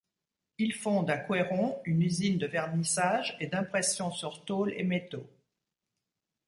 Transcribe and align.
Il 0.57 0.73
fonde 0.73 1.11
à 1.11 1.17
Couëron 1.19 1.79
une 1.85 2.01
usine 2.01 2.39
de 2.39 2.47
vernissage 2.47 3.37
et 3.39 3.45
d’impression 3.45 4.09
sur 4.09 4.43
tôle 4.45 4.73
et 4.73 4.81
métaux. 4.81 5.29